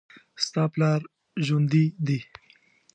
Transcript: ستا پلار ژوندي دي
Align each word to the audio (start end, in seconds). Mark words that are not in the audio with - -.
ستا 0.43 0.63
پلار 0.73 1.01
ژوندي 1.45 1.85
دي 2.05 2.19